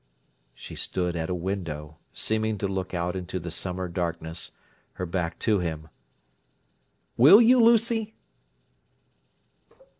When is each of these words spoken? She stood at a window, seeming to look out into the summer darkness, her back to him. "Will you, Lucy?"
She 0.55 0.75
stood 0.75 1.15
at 1.15 1.29
a 1.29 1.35
window, 1.35 1.97
seeming 2.11 2.57
to 2.57 2.67
look 2.67 2.91
out 2.91 3.15
into 3.15 3.39
the 3.39 3.51
summer 3.51 3.87
darkness, 3.87 4.49
her 4.93 5.05
back 5.05 5.37
to 5.45 5.59
him. 5.59 5.89
"Will 7.17 7.39
you, 7.39 7.61
Lucy?" 7.61 8.15